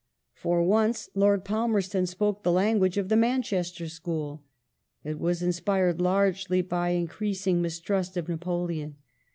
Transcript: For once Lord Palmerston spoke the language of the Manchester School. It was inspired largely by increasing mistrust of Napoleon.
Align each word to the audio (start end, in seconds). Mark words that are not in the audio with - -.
For 0.33 0.63
once 0.63 1.11
Lord 1.13 1.45
Palmerston 1.45 2.07
spoke 2.07 2.41
the 2.41 2.51
language 2.51 2.97
of 2.97 3.07
the 3.07 3.15
Manchester 3.15 3.87
School. 3.87 4.41
It 5.03 5.19
was 5.19 5.43
inspired 5.43 6.01
largely 6.01 6.63
by 6.63 6.89
increasing 6.89 7.61
mistrust 7.61 8.17
of 8.17 8.27
Napoleon. 8.27 8.95